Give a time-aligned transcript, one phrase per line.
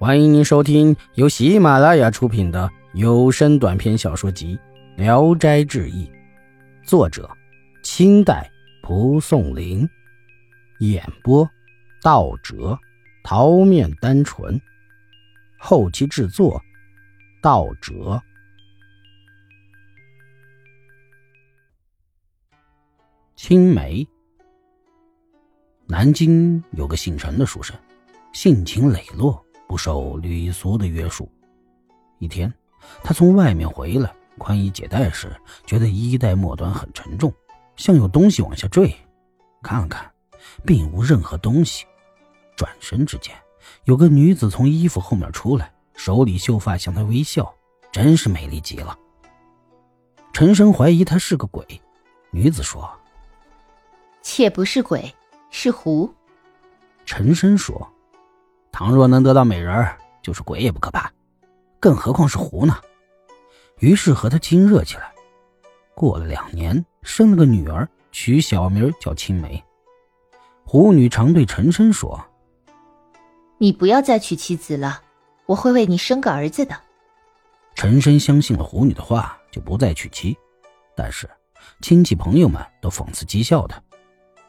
[0.00, 4.56] 欢迎您收听由喜马拉雅出品的有声短篇小说集
[4.96, 6.06] 《聊斋志异》，
[6.84, 7.28] 作者：
[7.82, 8.48] 清代
[8.80, 9.88] 蒲松龄，
[10.78, 11.44] 演播：
[12.00, 12.78] 道哲、
[13.24, 14.60] 桃面单纯，
[15.58, 16.62] 后期制作：
[17.42, 18.22] 道哲。
[23.34, 24.06] 青梅，
[25.88, 27.76] 南京有个姓陈的书生，
[28.32, 29.44] 性情磊落。
[29.68, 31.30] 不受礼俗的约束。
[32.18, 32.52] 一天，
[33.04, 35.30] 他从外面回来，宽衣解带时，
[35.66, 37.32] 觉得衣带末端很沉重，
[37.76, 38.92] 像有东西往下坠。
[39.62, 40.10] 看了看，
[40.64, 41.84] 并无任何东西。
[42.56, 43.36] 转身之间，
[43.84, 47.54] 有个女子从衣服后面出来，手里秀发向他微笑，
[47.92, 48.98] 真是美丽极了。
[50.32, 51.64] 陈生怀疑她是个鬼，
[52.30, 52.90] 女子说
[54.22, 55.14] ：“妾不是鬼，
[55.50, 56.12] 是狐。”
[57.04, 57.86] 陈生说。
[58.78, 59.88] 倘若能得到美人
[60.22, 61.12] 就是鬼也不可怕，
[61.80, 62.76] 更何况是狐呢？
[63.80, 65.12] 于是和他亲热起来。
[65.96, 69.60] 过了两年，生了个女儿，取小名叫青梅。
[70.64, 72.24] 狐女常对陈深说
[73.58, 75.02] ：“你不要再娶妻子了，
[75.46, 76.76] 我会为你生个儿子的。”
[77.74, 80.38] 陈深相信了狐女的话，就不再娶妻。
[80.94, 81.28] 但是
[81.80, 83.82] 亲戚朋友们都讽刺讥笑他。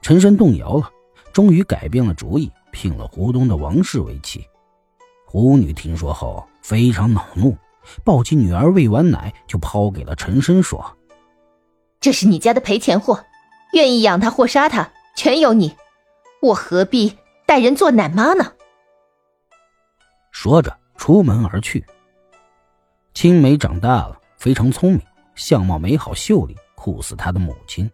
[0.00, 0.90] 陈深动摇了，
[1.30, 2.50] 终于改变了主意。
[2.74, 4.44] 聘了湖东的王氏为妻，
[5.24, 7.56] 胡女听说后非常恼怒，
[8.02, 10.96] 抱起女儿喂完奶就抛给了陈生，说
[12.00, 13.24] ：“这是你家的赔钱货，
[13.72, 15.76] 愿意养他或杀他，全由你，
[16.42, 18.52] 我何必带人做奶妈呢？”
[20.32, 21.86] 说着出门而去。
[23.14, 25.00] 青梅长大了，非常聪明，
[25.36, 27.88] 相貌美好秀丽，酷似她的母亲。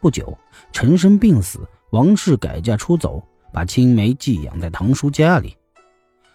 [0.00, 0.38] 不久，
[0.70, 3.20] 陈生病死，王氏改嫁出走。
[3.52, 5.56] 把青梅寄养在堂叔家里，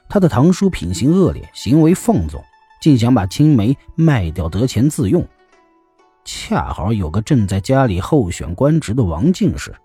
[0.10, 2.44] 他的堂叔品行恶劣，行为放纵，
[2.82, 5.26] 竟想把青梅卖掉得钱自用。
[6.26, 9.76] 恰好有个正在家里候选官职的王进士，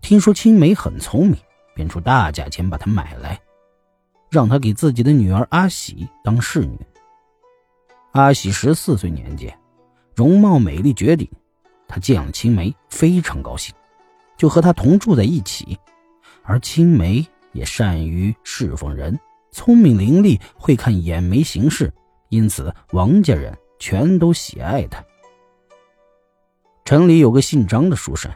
[0.00, 1.36] 听说青梅很聪明，
[1.74, 3.40] 便出大价钱把她买来，
[4.30, 6.78] 让她给自己的女儿阿喜当侍女。
[8.12, 9.52] 阿喜十四岁年纪，
[10.14, 11.28] 容貌美丽绝顶，
[11.86, 13.74] 他见了青梅非常高兴，
[14.36, 15.78] 就和她同住在一起。
[16.44, 19.18] 而青梅也善于侍奉人，
[19.50, 21.92] 聪明伶俐，会看眼眉行事，
[22.28, 25.02] 因此王家人全都喜爱她。
[26.84, 28.30] 城里有个姓张的书生，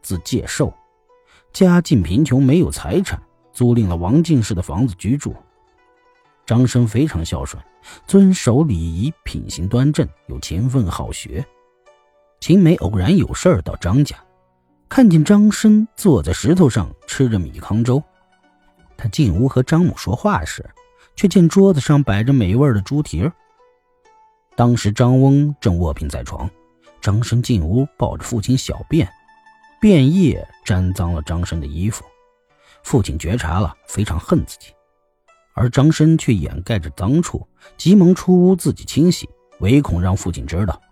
[0.00, 0.72] 字介寿，
[1.52, 3.20] 家境贫穷，没有财产，
[3.52, 5.36] 租赁了王进士的房子居住。
[6.46, 7.62] 张生非常孝顺，
[8.06, 11.44] 遵守礼仪，品行端正，又勤奋好学。
[12.40, 14.16] 青梅偶然有事儿到张家。
[14.90, 18.02] 看见张生坐在石头上吃着米糠粥，
[18.96, 20.68] 他进屋和张母说话时，
[21.14, 23.32] 却见桌子上摆着美味的猪蹄儿。
[24.56, 26.50] 当时张翁正卧病在床，
[27.00, 29.08] 张生进屋抱着父亲小便，
[29.80, 32.04] 便液沾脏了张生的衣服。
[32.82, 34.74] 父亲觉察了，非常恨自己，
[35.54, 37.46] 而张生却掩盖着脏处，
[37.76, 39.30] 急忙出屋自己清洗，
[39.60, 40.82] 唯恐让父亲知道。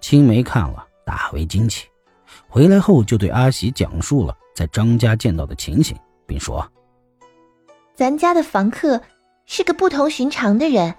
[0.00, 1.86] 青梅看了，大为惊奇。
[2.48, 6.66] 回来后，就对阿喜讲述了在张家见到的情形，并说
[7.96, 9.00] ：“咱家的房客
[9.46, 10.94] 是个不同寻常的人。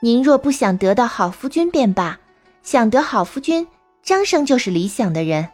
[0.00, 2.18] 您若不想得到好夫君便罢，
[2.62, 3.66] 想得好夫君，
[4.02, 5.48] 张生就是理想的人。”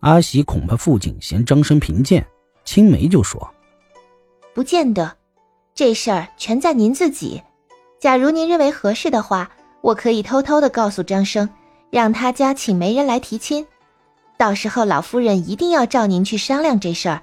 [0.00, 2.26] 阿喜恐怕父亲嫌张生贫贱，
[2.64, 3.48] 青梅就说
[4.54, 5.16] ：“不见得，
[5.74, 7.42] 这事儿全在您自己。
[7.98, 9.50] 假如您认为合适的话，
[9.80, 11.48] 我可以偷偷的告诉张生，
[11.90, 13.66] 让他家请媒人来提亲。”
[14.38, 17.22] 到时候老夫人一定要召您去商量这事儿，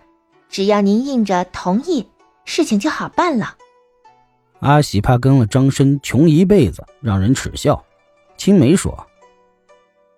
[0.50, 2.08] 只要您应着同意，
[2.44, 3.56] 事情就好办了。
[4.62, 7.84] 阿喜怕跟了张生穷一辈子，让人耻笑。
[8.36, 9.06] 青梅说：“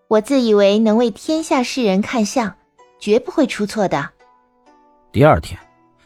[0.07, 2.55] 我自以为能为天下世人看相，
[2.97, 4.09] 绝不会出错的。”
[5.11, 5.59] 第二天，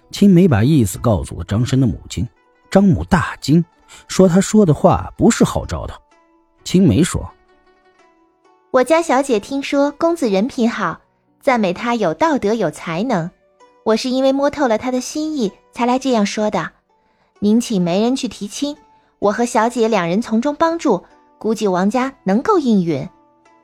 [0.10, 2.28] 青梅把意思告诉了张生的母亲，
[2.72, 3.64] 张母大惊，
[4.08, 5.96] 说他说的话不是好兆头。
[6.64, 7.30] 青梅说。
[8.72, 11.02] 我家小姐听说公子人品好，
[11.42, 13.30] 赞美他有道德有才能。
[13.84, 16.70] 我是因为摸透了他的心意，才来这样说的。
[17.40, 18.78] 您请媒人去提亲，
[19.18, 21.04] 我和小姐两人从中帮助，
[21.40, 23.10] 估计王家能够应允。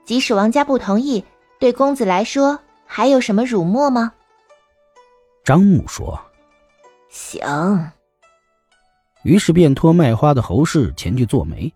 [0.06, 1.24] 即使王家不同意，
[1.60, 2.58] 对公子来说
[2.88, 4.12] 还有什么辱没吗？
[5.44, 6.20] 张母说
[7.10, 7.40] ：“行。”
[9.22, 11.72] 于是便托卖花的侯氏前去做媒。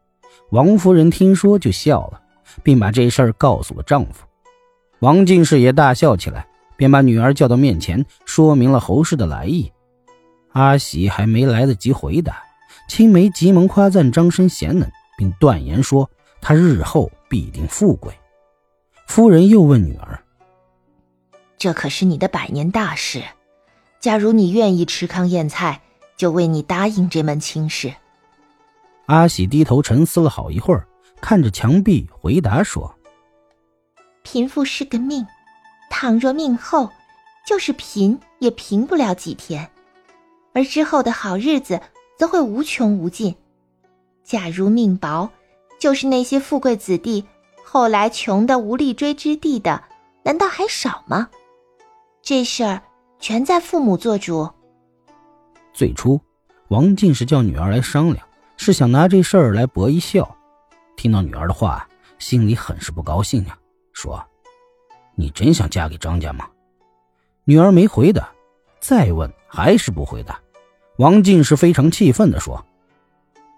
[0.50, 2.20] 王夫人听说就笑了。
[2.64, 4.26] 并把这事儿告诉了丈夫，
[5.00, 9.72] 王进士也大笑起来，便把女儿叫到面前，说明了侯氏的来意。
[10.54, 12.42] 阿喜还没来得及回答，
[12.88, 16.10] 青梅急忙夸赞张生贤能，并断言说
[16.42, 18.14] 他日后必定富贵。
[19.08, 20.20] 夫人又问女儿
[21.58, 23.22] ：“这可是你的百年大事，
[24.00, 25.82] 假如你愿意吃糠咽菜，
[26.18, 27.94] 就为你答应这门亲事。”
[29.08, 30.88] 阿喜低头沉思了好一会儿，
[31.22, 32.96] 看着墙壁回答说
[34.24, 35.26] ：“贫富是个命，
[35.90, 36.90] 倘若命厚，
[37.46, 39.70] 就是贫也贫不了几天。”
[40.54, 41.80] 而之后的好日子
[42.18, 43.36] 则会无穷无尽。
[44.24, 45.30] 假如命薄，
[45.80, 47.24] 就是那些富贵子弟，
[47.64, 49.84] 后来穷的无立锥之地的，
[50.24, 51.30] 难道还少吗？
[52.22, 52.82] 这事儿
[53.20, 54.50] 全在父母做主。
[55.74, 56.20] 最初，
[56.70, 58.28] 王进是叫女儿来商量，
[58.58, 60.36] 是想拿这事儿来博一笑。
[61.00, 61.88] 听到女儿的话，
[62.18, 63.58] 心里很是不高兴呀，
[63.94, 64.22] 说
[65.16, 66.46] ：“你真想嫁给张家吗？”
[67.48, 68.30] 女儿没回答。
[68.82, 70.38] 再问还是不回答，
[70.98, 72.66] 王进是非常气愤的说：“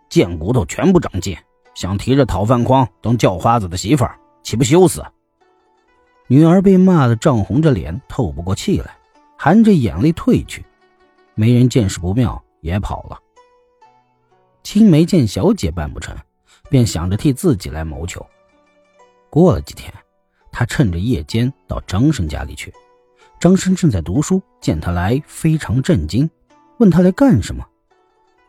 [0.08, 1.36] 贱骨头全不长进，
[1.74, 5.04] 想提着讨饭筐当叫花子的媳妇儿，岂不羞死？”
[6.30, 8.96] 女儿被骂得涨红着脸，透不过气来，
[9.36, 10.64] 含着眼泪退去。
[11.34, 13.18] 媒人见势不妙，也跑了。
[14.62, 16.16] 青梅见小姐办不成，
[16.72, 18.26] 便想着替自己来谋求。
[19.30, 19.94] 过了几天，
[20.54, 22.74] 他趁着夜间到张生家里去。
[23.42, 26.30] 张生正在读书，见他来，非常震惊，
[26.78, 27.68] 问他来干什么。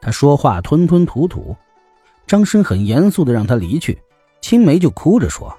[0.00, 1.56] 他说话吞吞吐吐。
[2.24, 4.00] 张生很严肃的让他离去，
[4.40, 5.58] 青梅就哭着说：“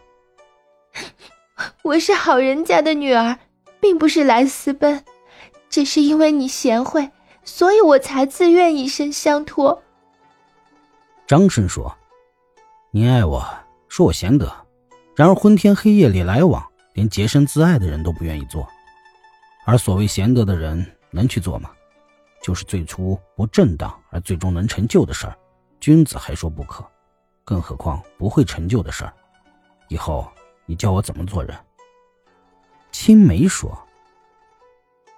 [1.83, 3.38] 我是好人家的女儿，
[3.81, 5.04] 并不是来私奔，
[5.69, 7.10] 只是因为你贤惠，
[7.44, 9.83] 所以我才自愿以身相托。”
[11.27, 11.94] 张生说
[12.95, 13.43] ：“你爱我，
[13.89, 14.53] 说我贤德，
[15.15, 16.63] 然而昏天黑夜里来往，
[16.93, 18.69] 连洁身自爱的人都不愿意做。”
[19.65, 21.71] 而所谓贤德的人能去做吗？
[22.43, 25.35] 就是最初不正当而最终能成就的事儿，
[25.79, 26.85] 君子还说不可，
[27.43, 29.11] 更何况不会成就的事儿。
[29.87, 30.31] 以后
[30.67, 31.57] 你教我怎么做人？
[32.91, 33.75] 青梅说：“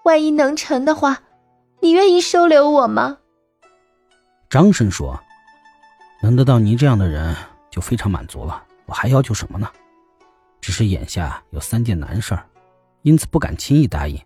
[0.06, 1.24] 万一能成的话，
[1.82, 3.18] 你愿意收留我吗？”
[4.50, 5.22] 张生说
[6.24, 7.36] ：“能得到你这样的人
[7.76, 9.70] 就非常满足了，我还要求什么呢？
[10.62, 12.48] 只是眼下有三件难事儿，
[13.02, 14.18] 因此不敢轻易答应。”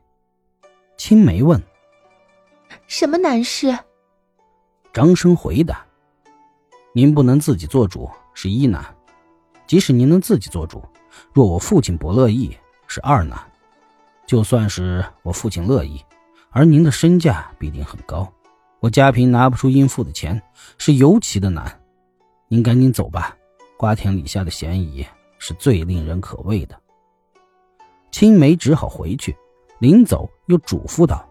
[0.97, 1.59] 青梅问
[2.85, 3.75] ：“什么难事？”
[4.93, 5.83] 张生回答
[6.93, 8.85] ：“您不能自己做主是一难，
[9.65, 10.83] 即使您能自己做主，
[11.33, 12.55] 若我父亲不乐意
[12.85, 13.35] 是二难。
[14.27, 16.05] 就算是我父亲乐意，
[16.51, 18.31] 而您的身价必定很高，
[18.79, 20.39] 我家贫拿不出应付的钱
[20.77, 21.81] 是尤其的难。
[22.47, 23.37] 您赶紧走吧，
[23.79, 26.77] 瓜田李下的嫌疑是最令人可畏的。”
[28.11, 29.33] 青梅只好回去。
[29.79, 31.25] 临走，又嘱咐道：“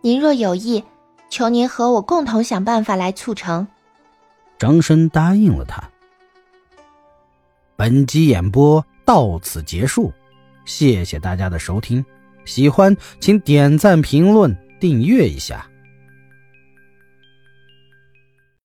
[0.00, 0.82] 您若有意，
[1.28, 3.68] 求您和我共同想办法来促成。”
[4.58, 5.82] 张生答应了他。
[7.76, 10.10] 本集演播到此结束，
[10.64, 12.02] 谢谢大家的收听，
[12.46, 15.66] 喜欢请点赞、评论、订阅一下。